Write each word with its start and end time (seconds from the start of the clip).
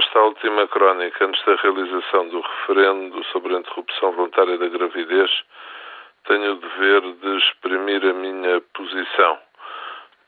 Esta 0.00 0.22
última 0.22 0.66
crónica 0.68 1.26
antes 1.26 1.44
da 1.44 1.56
realização 1.56 2.28
do 2.28 2.40
referendo 2.40 3.22
sobre 3.24 3.54
a 3.54 3.58
interrupção 3.58 4.12
voluntária 4.12 4.56
da 4.56 4.68
gravidez, 4.68 5.30
tenho 6.24 6.52
o 6.52 6.56
dever 6.56 7.02
de 7.02 7.36
exprimir 7.36 8.02
a 8.06 8.14
minha 8.14 8.62
posição. 8.72 9.38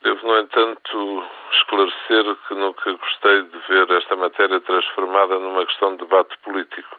Devo, 0.03 0.27
no 0.27 0.37
entanto, 0.37 1.23
esclarecer 1.53 2.35
que 2.47 2.53
nunca 2.53 2.91
gostei 2.91 3.41
de 3.43 3.57
ver 3.67 3.89
esta 3.97 4.15
matéria 4.15 4.59
transformada 4.61 5.39
numa 5.39 5.65
questão 5.65 5.95
de 5.95 6.05
debate 6.05 6.37
político 6.43 6.97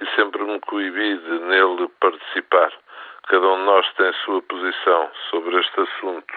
e 0.00 0.06
sempre 0.16 0.42
me 0.42 0.58
coibi 0.60 1.16
de 1.18 1.38
nele 1.40 1.88
participar. 2.00 2.72
Cada 3.28 3.46
um 3.46 3.58
de 3.58 3.64
nós 3.66 3.92
tem 3.94 4.12
sua 4.24 4.42
posição 4.42 5.10
sobre 5.30 5.60
este 5.60 5.80
assunto, 5.80 6.34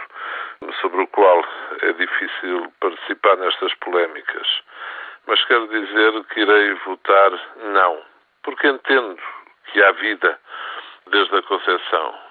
sobre 0.81 1.01
o 1.01 1.07
qual 1.07 1.43
é 1.81 1.93
difícil 1.93 2.71
participar 2.79 3.37
nestas 3.37 3.73
polémicas. 3.75 4.47
Quero 5.49 5.67
dizer 5.67 6.23
que 6.25 6.41
irei 6.41 6.73
votar 6.85 7.31
não, 7.73 8.01
porque 8.43 8.67
entendo 8.67 9.19
que 9.65 9.83
há 9.83 9.91
vida 9.93 10.39
desde 11.07 11.35
a 11.35 11.41
concepção 11.41 12.29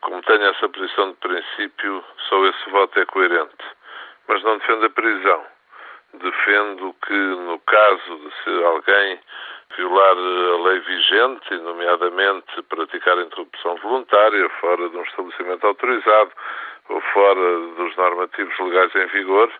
como 0.00 0.22
tenho 0.22 0.44
essa 0.44 0.68
posição 0.68 1.10
de 1.10 1.16
princípio, 1.16 2.04
só 2.28 2.46
esse 2.46 2.70
voto 2.70 2.98
é 2.98 3.06
coerente. 3.06 3.64
Mas 4.28 4.42
não 4.42 4.58
defendo 4.58 4.86
a 4.86 4.90
prisão. 4.90 5.44
Defendo 6.14 6.94
que, 7.06 7.12
no 7.12 7.58
caso 7.60 8.16
de 8.18 8.30
se 8.42 8.64
alguém 8.64 9.20
violar 9.76 10.16
a 10.16 10.62
lei 10.62 10.78
vigente, 10.80 11.54
nomeadamente 11.56 12.62
praticar 12.68 13.18
interrupção 13.18 13.76
voluntária 13.76 14.48
fora 14.60 14.88
de 14.88 14.96
um 14.96 15.02
estabelecimento 15.02 15.66
autorizado 15.66 16.32
ou 16.88 17.00
fora 17.00 17.58
dos 17.76 17.96
normativos 17.96 18.58
legais 18.58 18.94
em 18.94 19.06
vigor, 19.06 19.50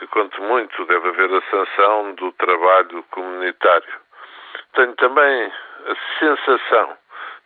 que, 0.00 0.06
quanto 0.06 0.42
muito, 0.42 0.84
deve 0.86 1.08
haver 1.08 1.30
a 1.30 1.42
sanção 1.50 2.14
do 2.14 2.32
trabalho 2.32 3.04
comunitário. 3.10 4.00
Tenho 4.72 4.94
também 4.96 5.52
a 5.86 6.18
sensação 6.18 6.96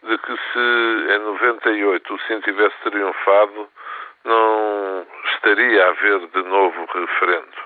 de 0.05 0.19
que 0.19 0.37
se 0.37 1.15
em 1.15 1.19
98 1.19 2.15
o 2.15 2.19
Sim 2.21 2.41
tivesse 2.43 2.77
triunfado, 2.85 3.69
não 4.25 5.07
estaria 5.35 5.85
a 5.85 5.89
haver 5.89 6.29
de 6.29 6.43
novo 6.45 6.89
referendo. 6.95 7.57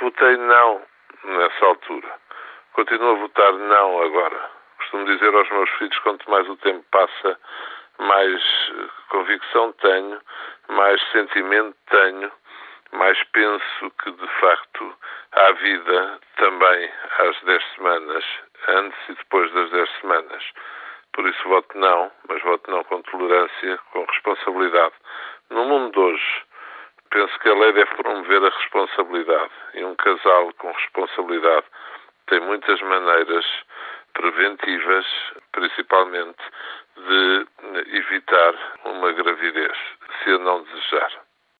Votei 0.00 0.36
não 0.38 0.82
nessa 1.22 1.66
altura. 1.66 2.08
Continuo 2.72 3.12
a 3.12 3.18
votar 3.20 3.52
não 3.52 4.02
agora. 4.02 4.50
Costumo 4.78 5.04
dizer 5.04 5.32
aos 5.34 5.48
meus 5.50 5.70
filhos, 5.70 5.98
quanto 6.00 6.28
mais 6.28 6.48
o 6.48 6.56
tempo 6.56 6.84
passa, 6.90 7.38
mais 7.98 8.42
convicção 9.08 9.72
tenho, 9.74 10.20
mais 10.68 11.00
sentimento 11.12 11.76
tenho, 11.88 12.32
mais 12.92 13.22
penso 13.32 13.90
que, 14.02 14.10
de 14.10 14.26
facto, 14.40 14.96
há 15.32 15.52
vida 15.52 16.20
também 16.36 16.90
às 17.18 17.40
10 17.42 17.64
semanas, 17.74 18.24
antes 18.68 18.98
e 19.08 19.14
depois 19.14 19.52
das 19.52 19.70
10 19.70 19.90
semanas. 20.00 20.44
Por 21.12 21.26
isso 21.26 21.48
voto 21.48 21.78
não, 21.78 22.10
mas 22.28 22.42
voto 22.42 22.70
não 22.70 22.84
com 22.84 23.02
tolerância, 23.02 23.78
com 23.92 24.04
responsabilidade. 24.04 24.94
No 25.50 25.64
mundo 25.64 25.92
de 25.92 25.98
hoje, 25.98 26.42
penso 27.10 27.38
que 27.40 27.48
a 27.48 27.54
lei 27.54 27.72
deve 27.72 27.94
promover 27.94 28.44
a 28.44 28.50
responsabilidade. 28.50 29.52
E 29.74 29.84
um 29.84 29.94
casal 29.96 30.52
com 30.58 30.70
responsabilidade 30.72 31.66
tem 32.26 32.40
muitas 32.40 32.80
maneiras 32.82 33.46
preventivas, 34.12 35.06
principalmente, 35.52 36.42
de 36.96 37.46
evitar 37.96 38.54
uma 38.84 39.12
gravidez, 39.12 39.76
se 40.22 40.30
a 40.30 40.38
não 40.38 40.62
desejar. 40.64 41.15